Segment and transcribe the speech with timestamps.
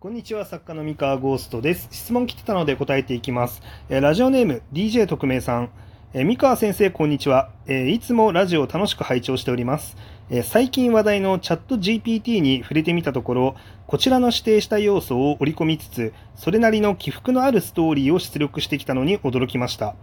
[0.00, 1.86] こんにちは、作家の三河ゴーストです。
[1.90, 3.60] 質問来てたので答えていきます。
[3.90, 5.68] えーラジオネーム DJ 特命さん。
[6.12, 9.96] えー三河先生、こんにちは、えーいつもラジオを楽しく拝聴しております。
[10.28, 13.54] えー最近話題のチャット GPT に触れてみたところ、
[13.86, 19.94] こちらの指定した要素を織り込みつつ、それなりの起伏のあるストーリーを出力してきたのに驚きました。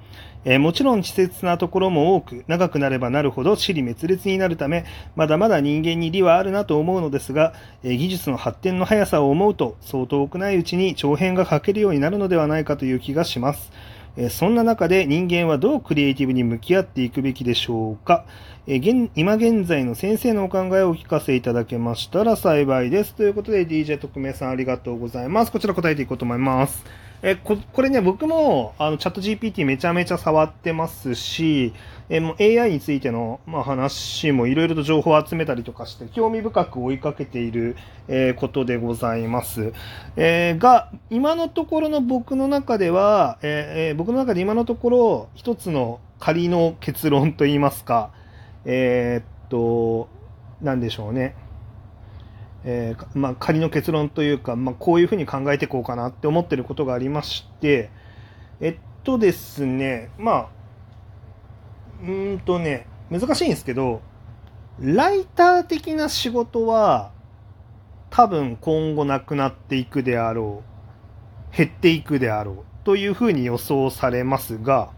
[0.46, 4.86] えもちろん稚拙なところも多く、長くなればなるほど尻滅裂になるため、
[5.18, 7.52] まだまだ人間に利はあるなと思うのですが、
[7.84, 13.74] え技術の発展の速さを思うと、そう遠くないうちに長編が書けるようになるのではないかという気がします。
[14.20, 18.26] えそんな中で人間はどうクリエイティブに向き合っていくべきでしょうか、
[18.66, 23.14] え現今現在の先生のお考えをお聞かせいただけましたら幸いです。
[23.14, 25.52] ということで DJ 特命さんありがとうございます。
[25.52, 26.84] こちら答えていこうと思います。
[27.24, 31.74] えここれね、僕もあのチャット GPT めちゃめちゃ触ってますし、
[32.10, 37.76] えもう AI についての、まあ、話もいろいろと情報を集めたりとかして、興味深く追いかけている、
[38.08, 39.74] えーことでございます。
[40.16, 48.12] えーが、今のところの僕の中では、えーえ僕の中で今のところ、一つの仮の結論といいますか、
[48.66, 50.08] えっと、
[50.62, 51.36] なんでしょうね。
[52.70, 57.90] えーまあ、仮の結論というか、まあ、こういうふうに考えていこうかなって思ってることがありまして、
[58.60, 60.50] えっとですね、まあ、
[62.04, 64.02] うんとね、難しいんですけど、
[64.82, 67.14] ライター的な仕事は、
[68.10, 70.62] 多分今後なくなっていくであろ
[71.54, 74.92] う、減っていくであろう、というふうに予想されますが、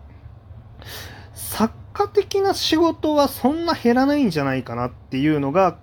[1.36, 5.78] 作家的な仕事はそんな減らないんじゃないかなっていうのが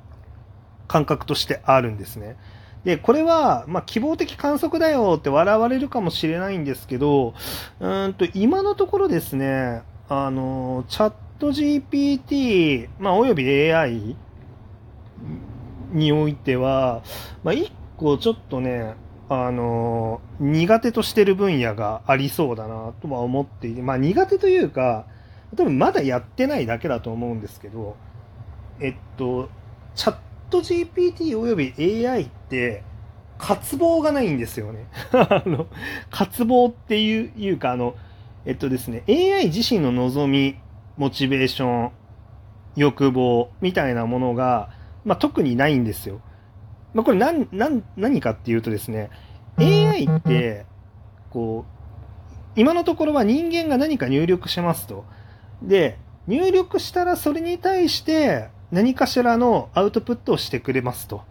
[0.89, 2.37] 感覚としてあるんですね。
[2.85, 7.35] で、これは、まあ、希望的観測だよって笑われるかもしれないんですけど、
[7.81, 14.15] うんと、今のところですね、あの、チャット GPT、まあ、および AI
[15.93, 17.03] においては、
[17.43, 18.95] まあ、一個ちょっとね、
[19.29, 25.07] あの、苦手としてる分野がありそうだなとは思っていて、まあ、苦手というか、
[25.57, 27.97] 多分まだやってないだけだと思うんですけど、
[28.79, 29.49] えっと、
[29.97, 30.17] チャッ
[30.51, 32.83] ト GPT および AI って、
[33.39, 34.87] 渇望がないんですよね。
[35.13, 35.67] あの、
[36.11, 37.95] 渇望っていういうか、あの、
[38.45, 40.57] えっとですね、AI 自身の望み、
[40.97, 41.91] モチベーション、
[42.77, 44.71] 欲望みたいなものが、
[45.05, 46.21] まあ、特にないんですよ。
[46.95, 49.11] まあ、これ何、何、何かっていうとですね、
[49.59, 50.67] AI って、
[51.31, 51.77] こう、
[52.57, 55.05] 今のところは人間が何か入力しますと。
[55.63, 61.23] で、入力したらそれに対して何かしらのアウトプットをしてくれますと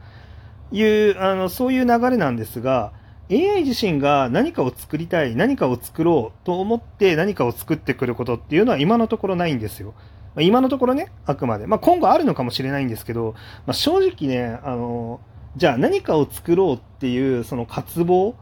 [0.72, 2.92] いう、あの、そういう流れなんですが、
[3.32, 9.94] AI 自身が何かを作りたい、何かを作ろうと思って何かを作ってくることっていうのは今のところないんですよ。
[10.38, 11.66] 今のところね、あくまで。
[11.66, 13.36] まあ、今後あるのかもしれないんですけど、
[13.66, 15.22] まあ、正直ね、あの、
[15.56, 18.36] じゃあ何かを作ろうっていうその渇望、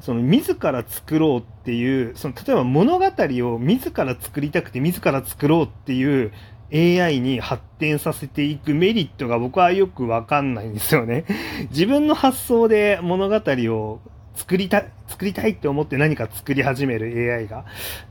[0.00, 6.32] その自ら作ろうっていう、その例えば物語を自ら作りたくて自ら作ろうっていう
[6.72, 11.24] AI に発展させていくメリットが僕はよくわかんないんですよね。
[11.70, 14.00] 自分の発想で物語を
[14.34, 17.60] 作りたい、作りたいって思って何か作り始める AI が。
[17.60, 17.64] っ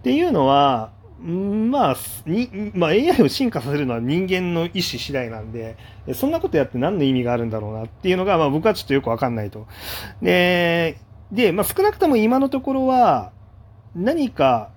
[0.03, 5.78] ていうのは、まあ、に、まあ AI を進化させるのは人間の意思次第なんで、
[6.13, 9.68] そんなことやって何の意味があるんだろうなっていうのが、まあ僕はちょっとよくわかんないと。
[10.22, 10.97] で、
[11.31, 13.31] で、まあ少なくとも今のところは、
[13.96, 14.69] 何か、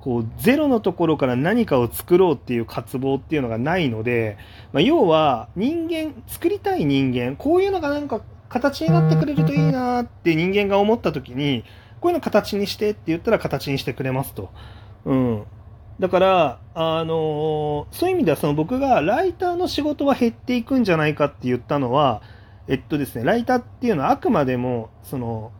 [0.00, 4.38] こう、ゼロのところから何かを作ろうっていう渇望っていうのがないので、
[4.72, 11.64] まあ、要は人間、作りたい人間、こういうのがなんか形になってくれるといいなって人間が思った時に、
[12.00, 14.50] こういうの形にしてって言ったら形にしてくれますと。
[15.04, 15.44] うん。
[15.98, 22.22] だから、あのーそういう意味ではその僕がライターの仕事は減っていくんじゃないかって言ったのは、
[22.68, 25.50] えっとですね、ライターっていうのはあくまでも、その、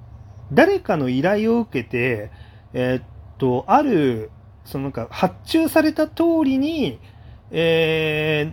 [0.53, 2.31] 誰かの依頼を受けて、
[2.73, 4.31] えっとと、ある、
[4.65, 6.99] そのなんか発注された通りに、
[7.51, 8.53] え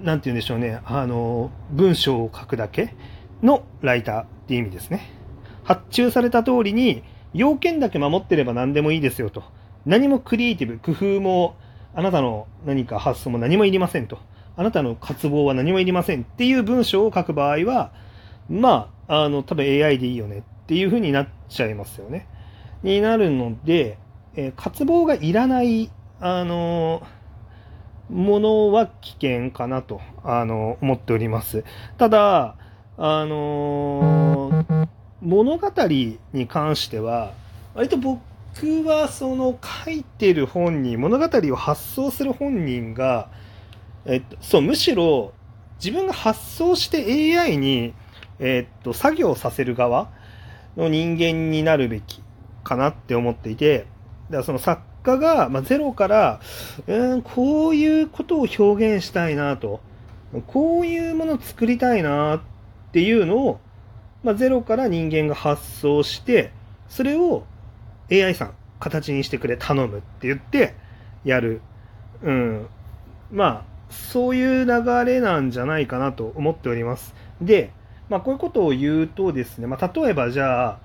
[0.00, 2.94] ー、なんて言うんでしょうね、あの、文章を書くだけ
[3.42, 5.10] のライターっていう意味ですね。
[5.64, 7.02] 発注された通りに、
[7.34, 9.42] 要件だけ守ってれば何でもいいですよと。
[9.84, 11.56] 何もクリエイティブ、工夫も、
[11.94, 14.18] あなたの何か発想も何もいりませんと。
[14.56, 17.92] あなたの渇望は何もいりませんっていう文章を書く場合は、
[18.48, 22.26] まあ、あの、多分 AI でいいよねっていう風になっちゃいますよね。
[22.86, 23.98] になるので、
[24.34, 25.90] えー渇望がいらない、
[26.20, 27.02] あの
[28.08, 31.64] ものは危険かなと、あの思っております。
[31.98, 32.56] ただ、
[32.98, 34.64] あの
[35.20, 35.70] 物語
[36.32, 37.32] に関しては、
[37.74, 38.20] 割と僕
[38.84, 43.28] はその書いてる本人、物語を発想する本人が、
[44.06, 45.32] えっと、そう、むしろ
[45.82, 47.94] 自分が発想して AI に
[48.38, 50.10] え、っと、作業させる側
[50.76, 52.22] の人間になるべき
[52.66, 56.40] かなって思っていて、だからその作家が、まあ、ゼロから、
[56.86, 59.80] うん、こういうことを表現したいなと、
[60.48, 62.40] こういうものを作りたいなっ
[62.92, 63.60] ていうのを、
[64.24, 66.50] まあ、ゼロから人間が発想して、
[66.88, 67.44] それを
[68.10, 70.74] AI さん、形にしてくれ、頼むって言って
[71.24, 71.60] やる。
[72.22, 72.66] うん。
[73.30, 77.14] まあ、そういう流れなんじゃないかなと思っております。
[77.40, 77.70] で、
[78.08, 80.78] まあ、こういうことを言うとですね、まあ、例えばじゃあ、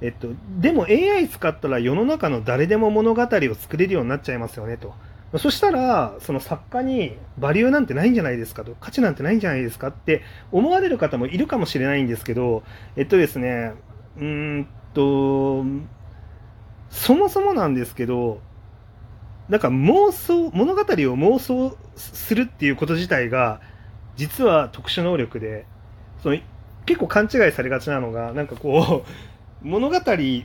[0.00, 0.28] えっと、
[0.58, 4.94] でも AI 使ったら世の中の誰でも物語を作れるようになっちゃいますよねと。
[5.38, 10.22] そしたら、その作家にバリューなんてないんじゃないですかと、価値なんてないんじゃないですかって
[10.52, 12.62] 思われる方もいるかもしれないんですけど、
[12.96, 13.72] えっとですね、
[14.18, 15.64] うんと、
[16.90, 18.40] そもそもなんですけど、
[19.48, 23.60] なんか妄想、物語を妄想するっていうこと自体が、
[24.16, 25.66] 実は特殊能力で、
[26.22, 26.38] その
[26.86, 29.35] 結構勘違いされがちなのが、なんかこう、
[29.66, 29.96] 物語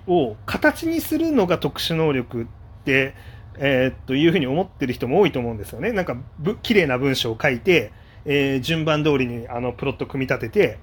[0.08, 2.46] を形にするのが特殊能力っ
[2.84, 3.14] て、
[3.60, 5.92] えー、というふうに思ってる人も多いと思うんですよね。
[5.92, 7.92] なんかぶ綺麗な文章を書いて、
[8.26, 10.80] えー、順番通りにあのプロット組み立てて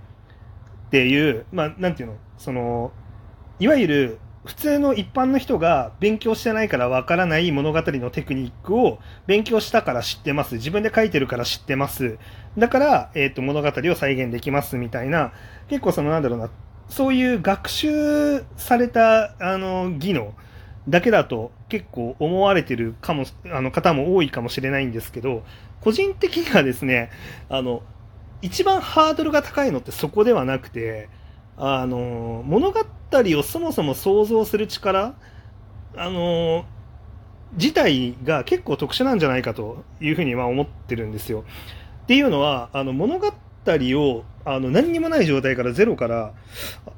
[0.87, 2.93] っていう、まあ、なんていうの、その、
[3.58, 10.55] いわゆる普通の一般の人が勉強してないからわからない物語のテクニックを勉強したから知ってます。
[10.55, 12.19] 自分で書いてるから知ってます。
[12.56, 15.32] だから、えっ、ー、と、物語を再現できますみたいな、
[15.69, 16.50] 結構そのなんだろうな、
[16.88, 20.35] そういう学習された、あの、技能
[20.88, 25.44] だけだと結構思われてるかも、あの方も多いかもしれないんですけど、
[25.81, 27.11] 個人的にはですね、
[27.49, 27.82] あの、
[28.40, 31.08] 一番ハードルが高いのってそこではなくて、
[31.56, 32.81] あの、物語
[33.11, 35.14] をそもそも想像する力、
[35.96, 36.64] あの、
[37.52, 41.44] 自体が結構特殊なんじゃないかというふうには思ってるんですよ。
[42.05, 43.32] っていうのは、あの、物語
[43.64, 46.32] たりをあの何にもない状態からゼロから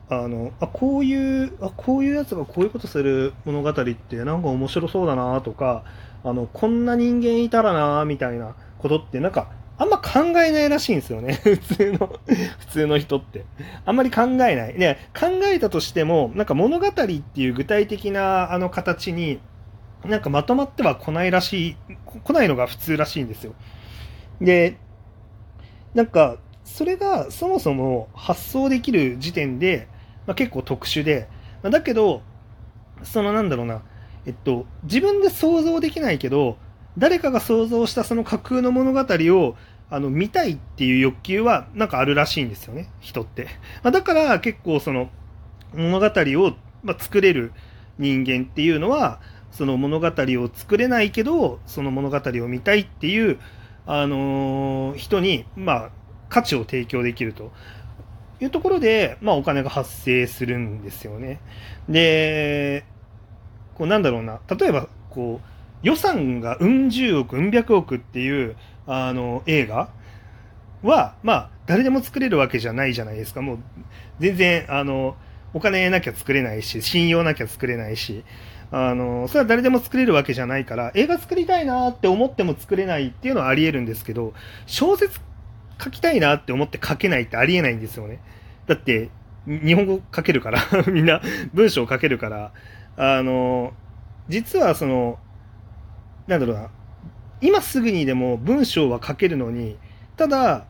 [0.09, 5.85] あのあこういうあこういうやつがこういうことする物語ってなんか面白そうだなとか
[6.25, 11.41] あのこんな人間いたらなみたいなことってなんかあんま考えないらしいんですよね。
[11.43, 12.21] 普通の
[12.59, 13.47] 普通の人って。
[13.87, 14.75] あんまり考えない。
[14.75, 19.41] で考えたとしてもなんか物語っていう具体的なあの形に
[20.05, 21.77] なんかまとまっては来ないらしい
[22.25, 23.55] 来ないのが普通らしいんですよ。
[24.39, 24.77] で
[25.95, 26.37] なんか
[26.75, 29.89] それがそもそも発想できる時点で、
[30.27, 31.29] まあ、結構特殊で、
[31.63, 32.23] まあ、だけど、
[33.03, 33.83] そのなんだろうな、
[34.25, 36.57] えっと、自分で想像できないけど、
[36.97, 39.57] 誰かが想像したその架空の物語を
[39.91, 43.49] あの見たいっていう欲求はなんかあるらしいんですよね、人って。
[43.83, 45.11] まあ、だから結構その
[45.75, 47.53] 物語を、ま作れる
[47.99, 49.21] 人間っていうのは、
[49.51, 53.39] その物語を作れないけど、その物語を見たいっていう、
[53.87, 55.91] あのー、人に、まあ、
[56.31, 57.53] 価値を提供できると
[58.41, 61.41] いうところで、まあ、お金が発生するんですよね。
[61.89, 62.85] で、
[63.75, 65.47] こうなんだろうな、例えばこう
[65.83, 68.57] 予算がうん十億、うん百億っていう
[68.87, 69.91] あの映画
[70.83, 73.43] は、まあ、誰でも作れるわけじゃないじゃないですか。
[73.43, 73.59] もう
[74.19, 75.17] 全然あの
[75.53, 78.25] お金なきゃ作れないし、信用なきゃ作れないし、
[78.73, 84.33] あの、それは誰でも作れるわけじゃないから、映画作りたいなって思っても作れないっていうのはあり得るんですけど、
[84.67, 85.21] 小説
[85.83, 88.21] 書きたいなって思って書けないってありえないんですよね。
[88.67, 89.11] だって、
[89.47, 90.61] 日本語書けるから
[90.93, 91.21] みんな
[91.55, 92.53] 文章書けるから、
[92.97, 93.73] あの、
[94.29, 95.19] 実はその、
[96.27, 96.71] なんだろうな、
[97.41, 99.79] 今すぐにでも文章は書けるのに、
[100.17, 100.67] ただ、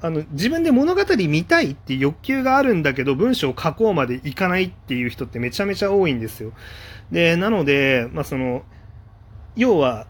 [0.00, 6.52] あの、自分で物語見たいって欲求があるんだけど、文章を書こうまでいかないっていう人ってめちゃめちゃ多いんですよ。
[7.10, 8.62] で、なので、まあ、その、
[9.56, 10.06] 要は、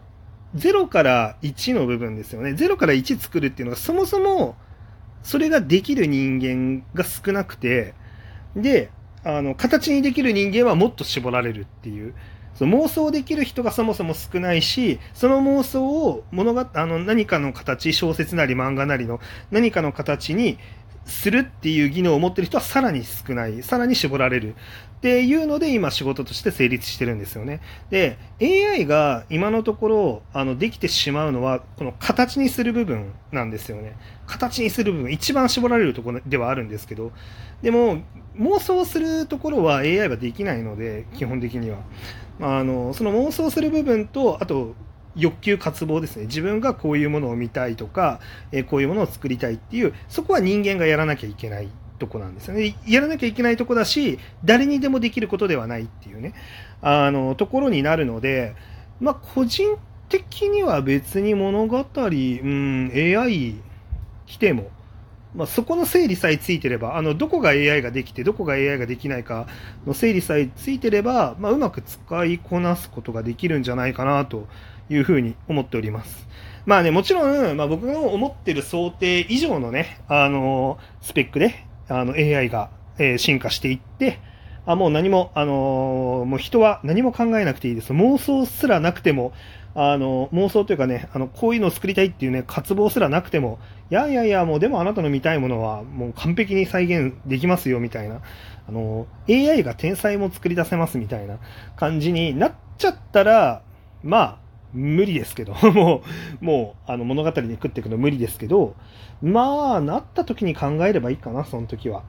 [0.55, 2.51] 0から1の部分ですよね。
[2.51, 4.55] 0から1作るっていうのがそもそも
[5.23, 7.93] それができる人間が少なくて、
[8.55, 8.89] で、
[9.23, 12.13] あの、形にできる人間はもっと絞られるっていう。
[12.55, 19.19] その妄想できる人がそもそも少ないし、その妄想を物が、あの、何かの形、小説なり漫画なりの
[19.51, 20.57] 何かの形に
[21.09, 24.55] するっていう技能を持ってる人はさらに少ない、さらに絞られる
[24.99, 27.61] っていうので今仕事として成立してるんですよね。
[27.89, 33.95] で、AI が今のところあのできてしまうのはこの形にする部分なんですよね。
[34.27, 37.11] 形にする部分、一番絞られるところではあるんですけど、
[37.61, 38.01] でも
[38.37, 41.79] 妄想するところは AI はできないので、基本的には。
[42.41, 44.75] あの、その妄想する部分と、あと
[45.15, 46.25] 欲求渇望ですね。
[46.25, 48.19] 自分がこういうものを見たいとか、
[48.51, 52.75] え、こういうものを作りたいっていうそこは人間がやらなきゃいけないとこなんですよね。
[52.87, 56.33] やらなきゃいけないとこだし誰にでもできることではないっていうね。
[56.81, 58.55] あのところになるので
[59.01, 63.55] まあ個人的には別に物語、うん、AI
[64.25, 64.69] 来ても
[65.35, 69.47] まあ、そこの整理さえついてれば、あの、どこが AI ができて、どこが AI ができないか
[69.85, 74.47] の整理さえついてれば、まあ、うまく使いこなすことができるんじゃないかなと
[74.89, 76.27] いうふうに思っております。
[76.65, 84.19] まあね、もちろん、まあ、僕の思ってる想定以上のね、あの、スペックで、あの、AI が、えー、進化していって、
[84.69, 87.91] あ、もう何も、あのー、もう人は何も考えなくていいです。
[87.91, 89.33] 妄想すらなくても、
[89.73, 93.57] あの、妄想というかね、あの、こういうのを作りたいっていうね、渇望すらなくても、
[93.89, 98.21] いやいやいや、もうでもあなたの見たいものはもう完璧に再現できますよ、みたいな。
[98.67, 101.39] あの、AI が天才も作り出せますみたいな
[101.75, 103.63] 感じになっちゃったら、
[104.03, 104.37] まあ、
[104.71, 106.03] 無理ですけど、 も
[106.41, 108.75] う、もう、あの、物語で食っていくの無理ですけど、
[109.23, 112.03] まあ、なった時に考えればいいかな、その時は。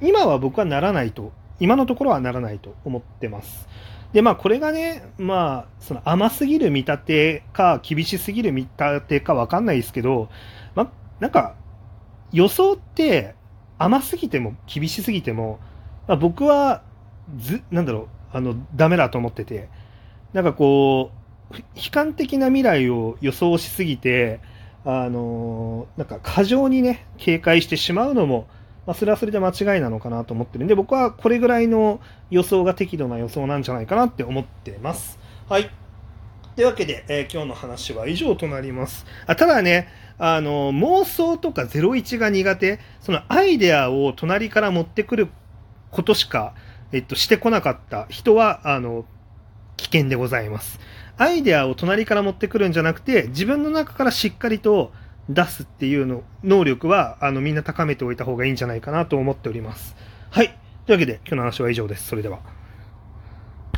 [0.00, 3.68] 今は僕はならないと、今のところはならないと思ってます。
[4.12, 10.28] で、まあ、これがね、まあ、その甘すぎる見立てか、厳しすぎる見立てかわかんないですけど、
[10.74, 11.54] まあ、なんか、
[12.32, 13.34] 予想って
[13.78, 15.58] 甘すぎても厳しすぎても、
[16.06, 16.82] まあ、僕は
[17.36, 19.68] ず、なんだろう、あの、ダメだと思ってて、
[20.32, 21.18] なんかこう、
[21.74, 24.40] 悲観的な未来を予想しすぎて、
[24.84, 28.46] あのなんか過剰にね、警戒してしまうのも、
[28.88, 35.18] まあ、それはそれで間違いなのかなと思ってるんで、僕はこれぐらいの予想が適度な予想なんじゃないかなって思ってます。
[35.46, 35.70] はい。
[36.56, 39.04] というわけで、えー、今日の話は以上となります。
[39.26, 45.28] あただね、あの、妄想とか01が苦手、そのアイデアを隣から持ってくる
[45.90, 46.54] ことしか、
[46.90, 49.04] えっと、してこなかった人は、あの、
[49.76, 50.80] 危険でございます。
[51.18, 54.92] アイデアを隣から持ってくるんじゃなくて、自分の中からしっかりと
[55.28, 59.96] 出すっていうの能力はあのみんな高めておいた方がいいんじゃないかなと思っております。
[60.30, 60.48] はい。
[60.86, 62.06] というわけで今日の話は以上です。
[62.06, 62.57] それでは。